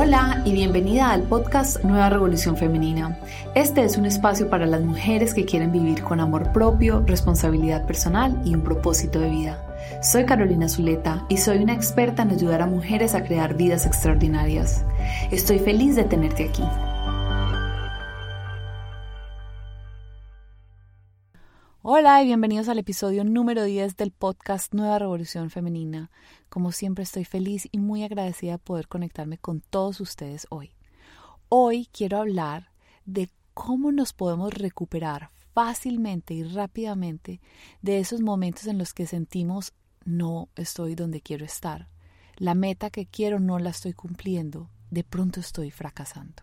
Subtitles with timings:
[0.00, 3.18] Hola y bienvenida al podcast Nueva Revolución Femenina.
[3.56, 8.40] Este es un espacio para las mujeres que quieren vivir con amor propio, responsabilidad personal
[8.44, 9.58] y un propósito de vida.
[10.00, 14.84] Soy Carolina Zuleta y soy una experta en ayudar a mujeres a crear vidas extraordinarias.
[15.32, 16.62] Estoy feliz de tenerte aquí.
[21.90, 26.10] Hola y bienvenidos al episodio número 10 del podcast Nueva Revolución Femenina.
[26.50, 30.72] Como siempre estoy feliz y muy agradecida de poder conectarme con todos ustedes hoy.
[31.48, 32.72] Hoy quiero hablar
[33.06, 37.40] de cómo nos podemos recuperar fácilmente y rápidamente
[37.80, 39.72] de esos momentos en los que sentimos
[40.04, 41.88] no estoy donde quiero estar.
[42.36, 44.68] La meta que quiero no la estoy cumpliendo.
[44.90, 46.42] De pronto estoy fracasando.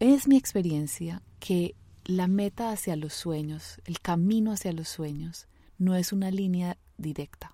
[0.00, 1.74] Es mi experiencia que
[2.08, 7.52] la meta hacia los sueños, el camino hacia los sueños, no es una línea directa.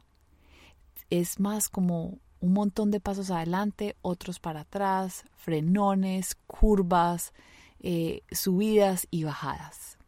[1.10, 7.32] Es más como un montón de pasos adelante, otros para atrás, frenones, curvas,
[7.80, 9.98] eh, subidas y bajadas.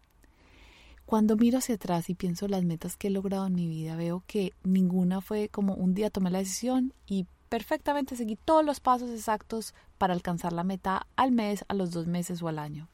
[1.07, 4.23] Cuando miro hacia atrás y pienso las metas que he logrado en mi vida, veo
[4.29, 9.11] que ninguna fue como un día tomé la decisión y perfectamente seguí todos los pasos
[9.11, 12.89] exactos para alcanzar la meta al mes, a los dos meses o al año.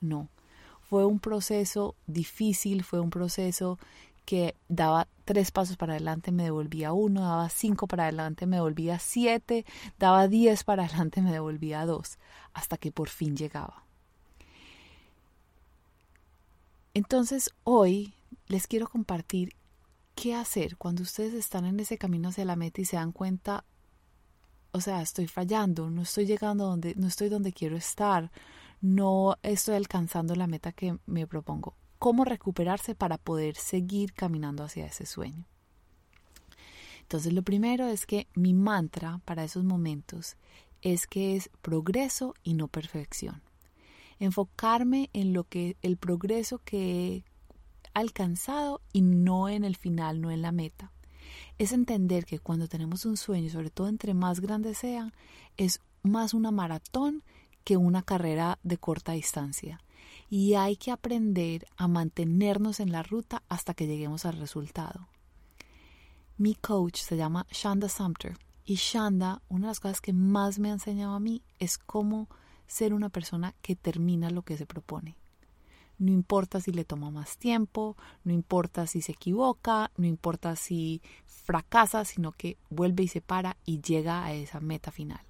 [0.00, 0.28] No,
[0.88, 3.78] fue un proceso difícil, fue un proceso
[4.24, 8.98] que daba tres pasos para adelante, me devolvía uno, daba cinco para adelante, me devolvía
[8.98, 9.64] siete,
[9.98, 12.18] daba diez para adelante, me devolvía dos,
[12.52, 13.84] hasta que por fin llegaba.
[16.94, 18.14] Entonces hoy
[18.48, 19.54] les quiero compartir
[20.14, 23.64] qué hacer cuando ustedes están en ese camino hacia la meta y se dan cuenta,
[24.72, 28.30] o sea, estoy fallando, no estoy llegando donde, no estoy donde quiero estar,
[28.80, 31.74] no estoy alcanzando la meta que me propongo.
[31.98, 35.46] ¿Cómo recuperarse para poder seguir caminando hacia ese sueño?
[37.00, 40.36] Entonces lo primero es que mi mantra para esos momentos
[40.82, 43.42] es que es progreso y no perfección.
[44.18, 47.24] Enfocarme en lo que el progreso que he
[47.94, 50.92] alcanzado y no en el final, no en la meta.
[51.58, 55.12] Es entender que cuando tenemos un sueño, sobre todo entre más grande sea,
[55.56, 57.22] es más una maratón
[57.66, 59.80] que una carrera de corta distancia.
[60.30, 65.08] Y hay que aprender a mantenernos en la ruta hasta que lleguemos al resultado.
[66.38, 70.70] Mi coach se llama Shanda Sumter y Shanda, una de las cosas que más me
[70.70, 72.28] ha enseñado a mí es cómo
[72.68, 75.16] ser una persona que termina lo que se propone.
[75.98, 81.02] No importa si le toma más tiempo, no importa si se equivoca, no importa si
[81.26, 85.25] fracasa, sino que vuelve y se para y llega a esa meta final.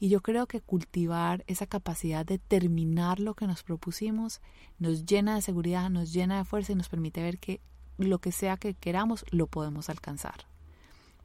[0.00, 4.40] Y yo creo que cultivar esa capacidad de terminar lo que nos propusimos
[4.78, 7.60] nos llena de seguridad, nos llena de fuerza y nos permite ver que
[7.96, 10.46] lo que sea que queramos lo podemos alcanzar.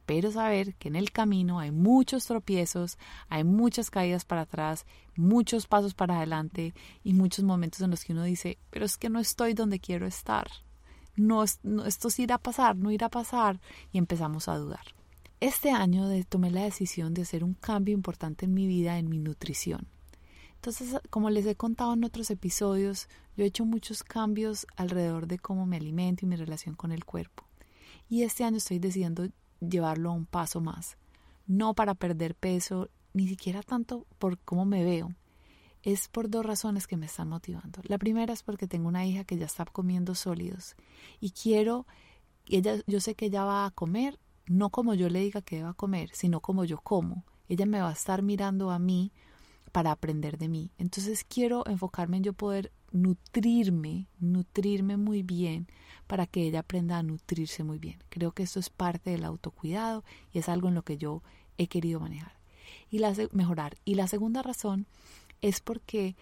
[0.06, 2.98] Pero saber que en el camino hay muchos tropiezos,
[3.28, 4.84] hay muchas caídas para atrás,
[5.16, 9.08] muchos pasos para adelante y muchos momentos en los que uno dice, pero es que
[9.08, 10.48] no estoy donde quiero estar.
[11.16, 13.60] No, no esto sí irá a pasar, no irá a pasar
[13.92, 14.84] y empezamos a dudar.
[15.44, 19.18] Este año tomé la decisión de hacer un cambio importante en mi vida, en mi
[19.18, 19.88] nutrición.
[20.54, 25.38] Entonces, como les he contado en otros episodios, yo he hecho muchos cambios alrededor de
[25.38, 27.44] cómo me alimento y mi relación con el cuerpo.
[28.08, 29.28] Y este año estoy decidiendo
[29.60, 30.96] llevarlo a un paso más.
[31.46, 35.12] No para perder peso, ni siquiera tanto por cómo me veo.
[35.82, 37.82] Es por dos razones que me están motivando.
[37.82, 40.74] La primera es porque tengo una hija que ya está comiendo sólidos
[41.20, 41.86] y quiero,
[42.46, 45.74] ella, yo sé que ella va a comer no como yo le diga que deba
[45.74, 47.24] comer, sino como yo como.
[47.48, 49.12] Ella me va a estar mirando a mí
[49.72, 50.70] para aprender de mí.
[50.78, 55.66] Entonces quiero enfocarme en yo poder nutrirme, nutrirme muy bien
[56.06, 57.98] para que ella aprenda a nutrirse muy bien.
[58.08, 61.22] Creo que esto es parte del autocuidado y es algo en lo que yo
[61.58, 62.44] he querido manejar
[62.90, 63.76] y la, mejorar.
[63.84, 64.86] Y la segunda razón
[65.40, 66.14] es porque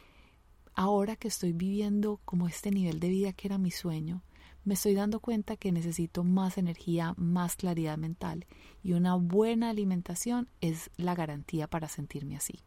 [0.74, 4.22] ahora que estoy viviendo como este nivel de vida que era mi sueño,
[4.64, 8.46] me estoy dando cuenta que necesito más energía, más claridad mental
[8.82, 12.60] y una buena alimentación es la garantía para sentirme así.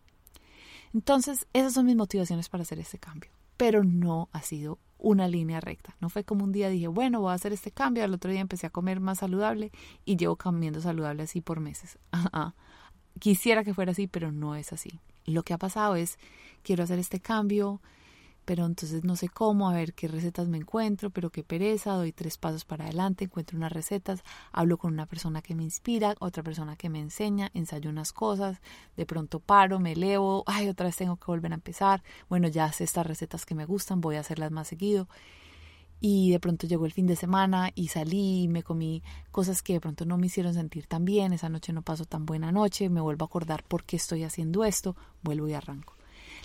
[0.94, 5.60] Entonces, esas son mis motivaciones para hacer este cambio, pero no ha sido una línea
[5.60, 5.96] recta.
[6.00, 8.42] No fue como un día dije, bueno, voy a hacer este cambio, al otro día
[8.42, 9.72] empecé a comer más saludable
[10.06, 11.98] y llevo comiendo saludable así por meses.
[13.20, 15.00] Quisiera que fuera así, pero no es así.
[15.26, 16.18] Lo que ha pasado es,
[16.64, 17.82] quiero hacer este cambio,
[18.46, 22.12] pero entonces no sé cómo, a ver qué recetas me encuentro, pero qué pereza, doy
[22.14, 26.44] tres pasos para adelante, encuentro unas recetas, hablo con una persona que me inspira, otra
[26.44, 28.62] persona que me enseña, ensayo unas cosas,
[28.96, 32.72] de pronto paro, me elevo, ay, otra vez tengo que volver a empezar, bueno, ya
[32.72, 35.08] sé estas recetas que me gustan, voy a hacerlas más seguido.
[36.00, 39.02] y de pronto llegó el fin de semana y salí y me comí
[39.32, 42.26] cosas que de pronto no me hicieron sentir tan bien, esa noche no pasó tan
[42.26, 45.95] buena noche, me vuelvo a acordar por qué estoy haciendo esto, vuelvo y arranco.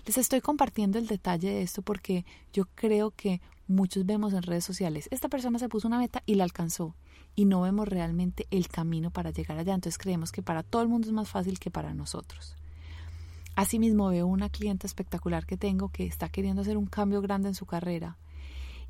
[0.06, 4.64] Les estoy compartiendo el detalle de esto porque yo creo que muchos vemos en redes
[4.64, 6.94] sociales, esta persona se puso una meta y la alcanzó
[7.37, 10.88] y no vemos realmente el camino para llegar allá, entonces creemos que para todo el
[10.88, 12.56] mundo es más fácil que para nosotros.
[13.55, 17.55] Asimismo veo una clienta espectacular que tengo que está queriendo hacer un cambio grande en
[17.55, 18.17] su carrera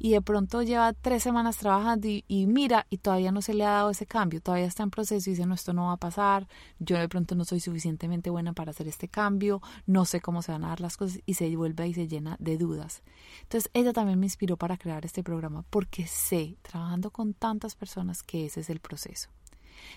[0.02, 3.70] y de pronto lleva tres semanas trabajando y, mira y todavía no se le ha
[3.73, 6.49] dado ese cambio, todavía está en proceso y dice no, esto no va a pasar,
[6.79, 10.52] yo de pronto no soy suficientemente buena para hacer este cambio, no sé cómo se
[10.52, 13.02] van a dar las cosas y se vuelve y se llena de dudas.
[13.43, 18.23] Entonces ella también me inspiró para crear este programa porque sé, trabajando con tantas personas,
[18.23, 19.29] que ese es el proceso.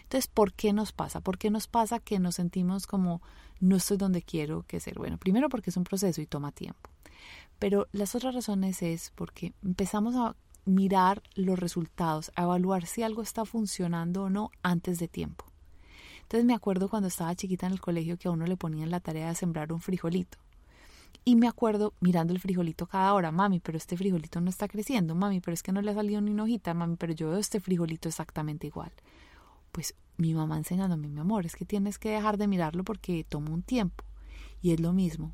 [0.04, 1.22] Entonces, ¿por qué nos pasa?
[1.22, 3.22] ¿Por qué nos pasa que nos sentimos como
[3.60, 4.98] no estoy donde quiero que ser?
[4.98, 6.93] Bueno, primero porque es un proceso y toma tiempo.
[7.64, 13.22] Pero las otras razones es porque empezamos a mirar los resultados, a evaluar si algo
[13.22, 15.46] está funcionando o no antes de tiempo.
[16.24, 19.00] Entonces me acuerdo cuando estaba chiquita en el colegio que a uno le ponían la
[19.00, 20.40] tarea de sembrar un frijolito.
[21.24, 25.16] Y me acuerdo mirando el frijolito cada hora, mami, pero este frijolito no está creciendo,
[25.16, 27.40] mami, pero es que no le ha salido ni una hojita, mami, pero yo veo
[27.40, 28.92] este frijolito exactamente igual.
[29.72, 33.52] Pues mi mamá enseñándome, mi amor, es que tienes que dejar de mirarlo porque toma
[33.52, 34.04] un tiempo.
[34.62, 35.34] Y es lo mismo,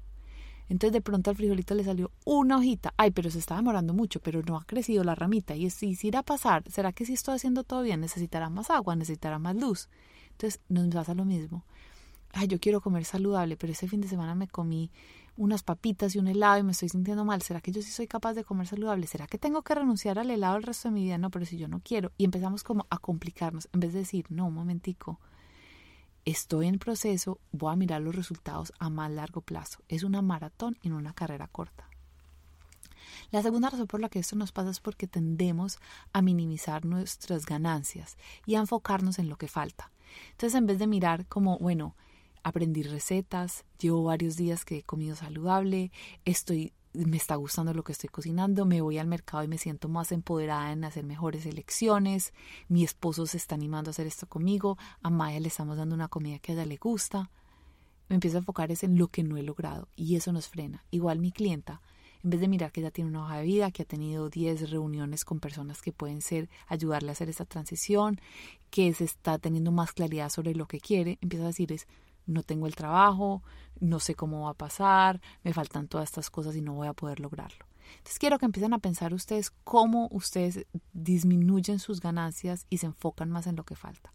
[0.69, 2.93] entonces de pronto al frijolito le salió una hojita.
[2.95, 5.55] Ay, pero se está demorando mucho, pero no ha crecido la ramita.
[5.55, 7.99] Y si irá a pasar, ¿será que si estoy haciendo todo bien?
[7.99, 9.89] Necesitará más agua, necesitará más luz.
[10.31, 11.65] Entonces nos pasa lo mismo.
[12.31, 14.91] Ay, yo quiero comer saludable, pero ese fin de semana me comí
[15.35, 17.41] unas papitas y un helado y me estoy sintiendo mal.
[17.41, 19.07] ¿Será que yo sí soy capaz de comer saludable?
[19.07, 21.17] ¿Será que tengo que renunciar al helado el resto de mi vida?
[21.17, 22.11] No, pero si yo no quiero.
[22.17, 25.19] Y empezamos como a complicarnos en vez de decir, no, un momentico
[26.29, 29.79] estoy en proceso, voy a mirar los resultados a más largo plazo.
[29.87, 31.89] Es una maratón y no una carrera corta.
[33.31, 35.79] La segunda razón por la que esto nos pasa es porque tendemos
[36.13, 39.91] a minimizar nuestras ganancias y a enfocarnos en lo que falta.
[40.31, 41.95] Entonces, en vez de mirar como, bueno,
[42.43, 45.91] aprendí recetas, llevo varios días que he comido saludable,
[46.25, 46.73] estoy
[47.05, 50.11] me está gustando lo que estoy cocinando, me voy al mercado y me siento más
[50.11, 52.33] empoderada en hacer mejores elecciones,
[52.67, 56.07] mi esposo se está animando a hacer esto conmigo, a Maya le estamos dando una
[56.07, 57.29] comida que a ella le gusta.
[58.07, 60.83] Me empiezo a enfocar en lo que no he logrado y eso nos frena.
[60.89, 61.81] Igual mi clienta,
[62.23, 64.71] en vez de mirar que ya tiene una hoja de vida, que ha tenido 10
[64.71, 68.19] reuniones con personas que pueden ser ayudarle a hacer esta transición,
[68.71, 71.87] que se está teniendo más claridad sobre lo que quiere, empieza a decir es,
[72.29, 73.43] no tengo el trabajo,
[73.79, 76.93] no sé cómo va a pasar, me faltan todas estas cosas y no voy a
[76.93, 77.65] poder lograrlo.
[77.97, 83.31] Entonces quiero que empiecen a pensar ustedes cómo ustedes disminuyen sus ganancias y se enfocan
[83.31, 84.13] más en lo que falta.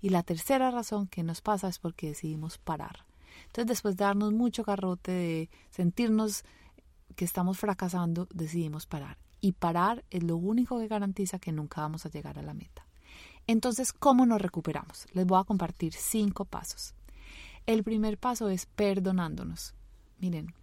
[0.00, 3.06] Y la tercera razón que nos pasa es porque decidimos parar.
[3.46, 6.44] Entonces después de darnos mucho garrote, de sentirnos
[7.16, 9.16] que estamos fracasando, decidimos parar.
[9.40, 12.86] Y parar es lo único que garantiza que nunca vamos a llegar a la meta.
[13.46, 15.06] Entonces, ¿cómo nos recuperamos?
[15.12, 16.94] Les voy a compartir cinco pasos.
[17.66, 19.74] El primer paso es perdonándonos.
[20.18, 20.54] Miren,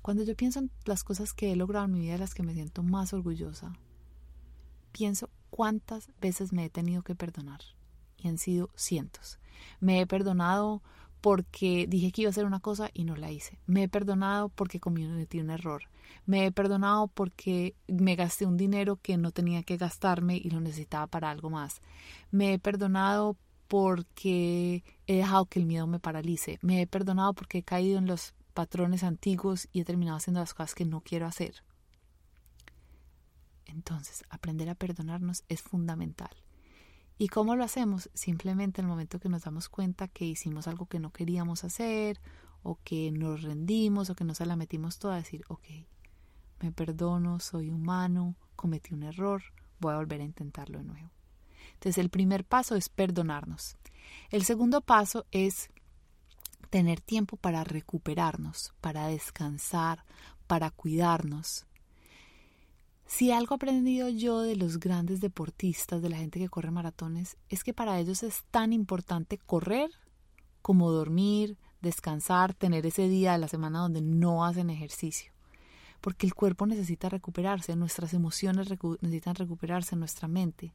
[0.00, 2.54] cuando yo pienso en las cosas que he logrado en mi vida, las que me
[2.54, 3.74] siento más orgullosa,
[4.90, 7.60] pienso cuántas veces me he tenido que perdonar.
[8.16, 9.38] Y han sido cientos.
[9.80, 10.82] Me he perdonado
[11.20, 13.58] porque dije que iba a hacer una cosa y no la hice.
[13.66, 15.82] Me he perdonado porque cometí un error.
[16.24, 20.60] Me he perdonado porque me gasté un dinero que no tenía que gastarme y lo
[20.60, 21.82] necesitaba para algo más.
[22.30, 23.36] Me he perdonado
[23.68, 26.58] porque he dejado que el miedo me paralice.
[26.62, 30.54] Me he perdonado porque he caído en los patrones antiguos y he terminado haciendo las
[30.54, 31.62] cosas que no quiero hacer.
[33.66, 36.30] Entonces, aprender a perdonarnos es fundamental.
[37.18, 38.10] ¿Y cómo lo hacemos?
[38.14, 42.20] Simplemente en el momento que nos damos cuenta que hicimos algo que no queríamos hacer,
[42.62, 45.64] o que nos rendimos, o que no se la metimos toda, decir, ok,
[46.60, 49.42] me perdono, soy humano, cometí un error,
[49.78, 51.10] voy a volver a intentarlo de nuevo.
[51.76, 53.76] Entonces el primer paso es perdonarnos.
[54.30, 55.70] El segundo paso es
[56.70, 60.04] tener tiempo para recuperarnos, para descansar,
[60.46, 61.66] para cuidarnos.
[63.06, 67.36] Si algo he aprendido yo de los grandes deportistas, de la gente que corre maratones,
[67.48, 69.90] es que para ellos es tan importante correr
[70.60, 75.32] como dormir, descansar, tener ese día de la semana donde no hacen ejercicio.
[76.00, 78.68] Porque el cuerpo necesita recuperarse, nuestras emociones
[79.00, 80.74] necesitan recuperarse, nuestra mente.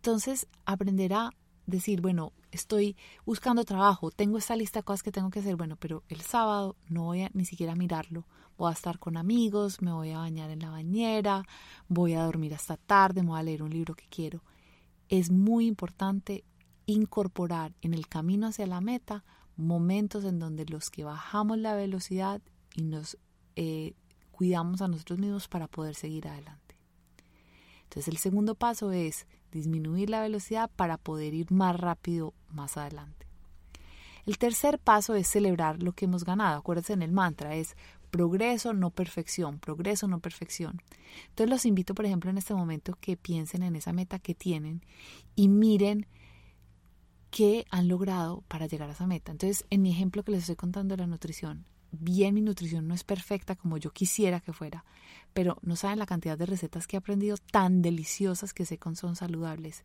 [0.00, 1.30] Entonces, aprender a
[1.66, 5.76] decir, bueno, estoy buscando trabajo, tengo esta lista de cosas que tengo que hacer, bueno,
[5.76, 8.24] pero el sábado no voy ni siquiera mirarlo,
[8.56, 11.44] voy a estar con amigos, me voy a bañar en la bañera,
[11.86, 14.42] voy a dormir hasta tarde, me voy a leer un libro que quiero.
[15.10, 16.44] Es muy importante
[16.86, 19.22] incorporar en el camino hacia la meta
[19.54, 22.40] momentos en donde los que bajamos la velocidad
[22.74, 23.18] y nos
[23.54, 23.92] eh,
[24.30, 26.78] cuidamos a nosotros mismos para poder seguir adelante.
[27.82, 33.26] Entonces el segundo paso es disminuir la velocidad para poder ir más rápido más adelante.
[34.26, 36.58] El tercer paso es celebrar lo que hemos ganado.
[36.58, 37.76] Acuérdense en el mantra, es
[38.10, 40.82] progreso, no perfección, progreso, no perfección.
[41.28, 44.82] Entonces los invito, por ejemplo, en este momento que piensen en esa meta que tienen
[45.36, 46.06] y miren
[47.30, 49.32] qué han logrado para llegar a esa meta.
[49.32, 52.94] Entonces, en mi ejemplo que les estoy contando de la nutrición, bien mi nutrición no
[52.94, 54.84] es perfecta como yo quisiera que fuera,
[55.32, 58.94] pero no saben la cantidad de recetas que he aprendido tan deliciosas que sé que
[58.96, 59.84] son saludables.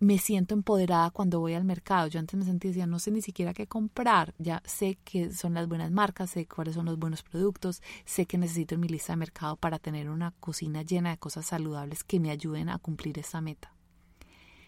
[0.00, 2.06] Me siento empoderada cuando voy al mercado.
[2.06, 4.32] Yo antes me sentía, decía, no sé ni siquiera qué comprar.
[4.38, 8.38] Ya sé que son las buenas marcas, sé cuáles son los buenos productos, sé que
[8.38, 12.20] necesito en mi lista de mercado para tener una cocina llena de cosas saludables que
[12.20, 13.74] me ayuden a cumplir esa meta.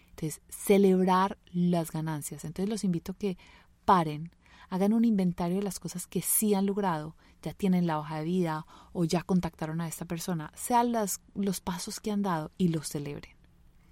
[0.09, 2.43] Entonces, celebrar las ganancias.
[2.43, 3.37] Entonces, los invito a que
[3.85, 4.31] paren,
[4.71, 8.23] hagan un inventario de las cosas que sí han logrado, ya tienen la hoja de
[8.23, 10.93] vida o ya contactaron a esta persona, sean
[11.35, 13.35] los pasos que han dado y los celebren.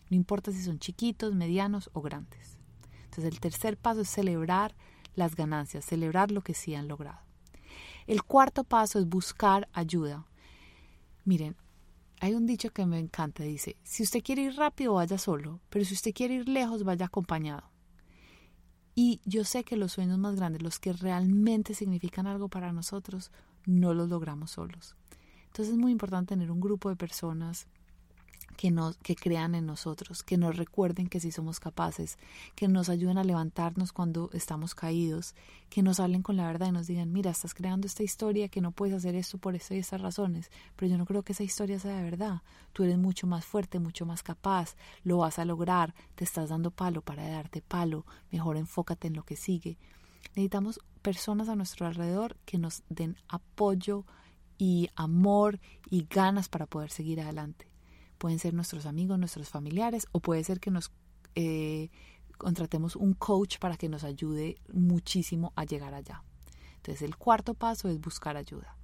[0.09, 2.57] No importa si son chiquitos, medianos o grandes.
[3.03, 4.74] Entonces el tercer paso es celebrar
[5.15, 7.19] las ganancias, celebrar lo que sí han logrado.
[8.07, 10.25] El cuarto paso es buscar ayuda.
[11.25, 11.57] Miren,
[12.21, 15.83] hay un dicho que me encanta, dice, si usted quiere ir rápido, vaya solo, pero
[15.83, 17.69] si usted quiere ir lejos, vaya acompañado.
[19.01, 23.32] Y yo sé que los sueños más grandes, los que realmente significan algo para nosotros,
[23.65, 24.94] no los logramos solos.
[25.46, 27.68] Entonces es muy importante tener un grupo de personas
[28.60, 32.18] que, nos, que crean en nosotros, que nos recuerden que sí somos capaces,
[32.56, 35.34] que nos ayuden a levantarnos cuando estamos caídos,
[35.70, 38.60] que nos hablen con la verdad y nos digan, mira, estás creando esta historia que
[38.60, 41.44] no puedes hacer esto por esto y estas razones, pero yo no creo que esa
[41.44, 42.42] historia sea de verdad.
[42.74, 46.70] Tú eres mucho más fuerte, mucho más capaz, lo vas a lograr, te estás dando
[46.70, 49.78] palo para darte palo, mejor enfócate en lo que sigue.
[50.32, 54.04] Necesitamos personas a nuestro alrededor que nos den apoyo
[54.58, 57.68] y amor y ganas para poder seguir adelante
[58.19, 60.91] pueden ser nuestros amigos, nuestros familiares, o puede ser que nos
[61.33, 61.89] eh,
[62.38, 66.23] contratemos un coach para que nos ayude muchísimo a llegar allá.
[66.75, 68.75] Entonces el cuarto paso es buscar ayuda.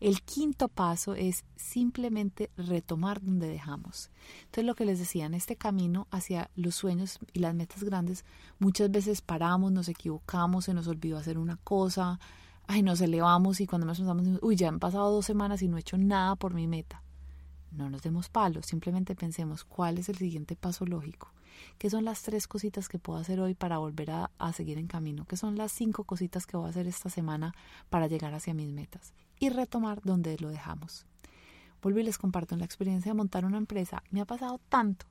[0.00, 4.10] El quinto paso es simplemente retomar donde dejamos.
[4.46, 8.24] Entonces lo que les decía, en este camino hacia los sueños y las metas grandes,
[8.58, 12.18] muchas veces paramos, nos equivocamos, se nos olvidó hacer una cosa,
[12.66, 15.76] ay, nos elevamos y cuando nos pensamos, uy, ya han pasado dos semanas y no
[15.76, 17.02] he hecho nada por mi meta
[17.76, 21.32] no nos demos palos, simplemente pensemos cuál es el siguiente paso lógico,
[21.78, 25.24] qué son las tres cositas que puedo hacer hoy para volver a, seguir en camino,
[25.26, 27.54] qué son las cinco cositas que voy a hacer esta semana
[27.90, 31.06] para llegar hacia mis metas y retomar donde lo dejamos.
[31.82, 35.06] Vuelvo y les comparto la experiencia de montar una empresa, me ha pasado tanto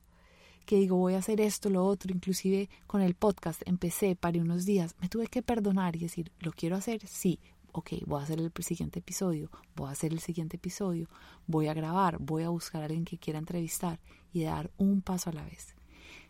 [0.65, 4.65] que digo voy a hacer esto, lo otro, inclusive con el podcast empecé, paré unos
[4.65, 7.05] días, me tuve que perdonar y decir, ¿lo quiero hacer?
[7.07, 7.39] Sí,
[7.75, 11.09] ok, voy a hacer el siguiente episodio, voy a hacer el siguiente episodio,
[11.45, 13.99] voy a grabar, voy a buscar a alguien que quiera entrevistar
[14.31, 15.75] y dar un paso a la vez.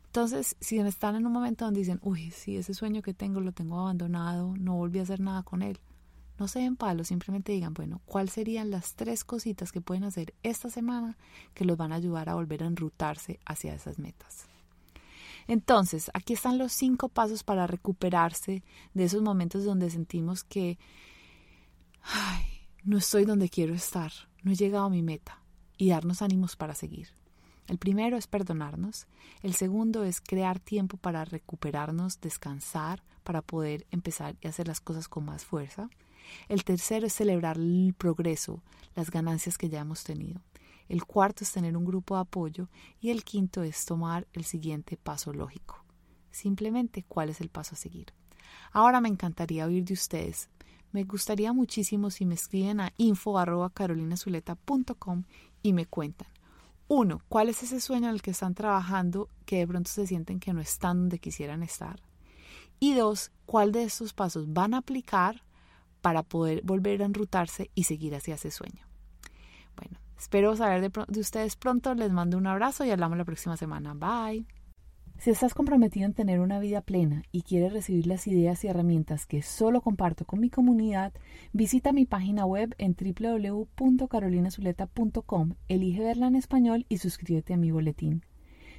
[0.06, 3.52] Entonces, si están en un momento donde dicen, uy, sí, ese sueño que tengo lo
[3.52, 5.80] tengo abandonado, no volví a hacer nada con él,
[6.40, 10.34] no se den palos, simplemente digan, bueno, ¿cuáles serían las tres cositas que pueden hacer
[10.42, 11.16] esta semana
[11.54, 14.48] que los van a ayudar a volver a enrutarse hacia esas metas?
[15.48, 18.64] Entonces, aquí están los cinco pasos para recuperarse
[18.96, 20.80] de esos momentos donde sentimos que
[22.06, 24.12] ay, no estoy donde quiero estar,
[24.44, 25.42] no he llegado a mi meta,
[25.78, 27.10] y darnos ánimos para seguir.
[27.68, 29.08] El primero es perdonarnos,
[29.42, 35.08] el segundo es crear tiempo para recuperarnos, descansar, para poder empezar y hacer las cosas
[35.08, 35.90] con más fuerza.
[36.48, 38.62] El tercero es celebrar el progreso,
[38.96, 40.42] las ganancias que ya hemos tenido.
[40.88, 42.70] El cuarto es tener un grupo de apoyo
[43.00, 45.84] y el quinto es tomar el siguiente paso lógico.
[46.30, 48.14] Simplemente cuál es el paso a seguir.
[48.72, 50.50] Ahora me encantaría oír de ustedes
[50.96, 55.24] me gustaría muchísimo si me escriben a info.carolinazuleta.com
[55.62, 56.30] y me cuentan.
[56.88, 60.40] Uno, ¿cuál es ese sueño en el que están trabajando que de pronto se sienten
[60.40, 62.02] que no están donde quisieran estar?
[62.80, 65.44] Y dos, ¿cuál de estos pasos van a aplicar
[66.00, 68.88] para poder volver a enrutarse y seguir hacia ese sueño?
[69.76, 71.94] Bueno, espero saber de, de ustedes pronto.
[71.94, 73.96] Les mando un abrazo y hablamos la próxima semana.
[73.96, 74.46] Bye.
[75.18, 79.26] Si estás comprometido en tener una vida plena y quieres recibir las ideas y herramientas
[79.26, 81.14] que solo comparto con mi comunidad,
[81.52, 88.24] visita mi página web en www.carolinazuleta.com, elige verla en español y suscríbete a mi boletín.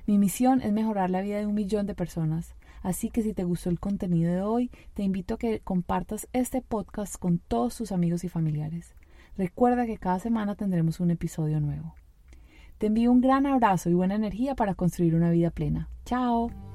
[0.06, 3.42] Mi misión es mejorar la vida de un millón de personas, así que si te
[3.42, 7.90] gustó el contenido de hoy, te invito a que compartas este podcast con todos tus
[7.90, 8.94] amigos y familiares.
[9.36, 11.96] Recuerda que cada semana tendremos un episodio nuevo.
[12.78, 15.88] Te envío un gran abrazo y buena energía para construir una vida plena.
[16.04, 16.65] Chao.